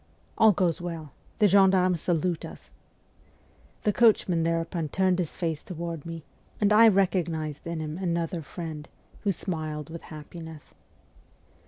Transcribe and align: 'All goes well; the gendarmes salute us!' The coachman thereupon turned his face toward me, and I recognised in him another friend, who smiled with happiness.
'All 0.39 0.51
goes 0.51 0.81
well; 0.81 1.11
the 1.37 1.47
gendarmes 1.47 2.01
salute 2.01 2.43
us!' 2.43 2.71
The 3.83 3.93
coachman 3.93 4.41
thereupon 4.41 4.89
turned 4.89 5.19
his 5.19 5.35
face 5.35 5.63
toward 5.63 6.07
me, 6.07 6.23
and 6.59 6.73
I 6.73 6.87
recognised 6.87 7.67
in 7.67 7.81
him 7.81 7.99
another 7.99 8.41
friend, 8.41 8.89
who 9.19 9.31
smiled 9.31 9.91
with 9.91 10.01
happiness. 10.09 10.73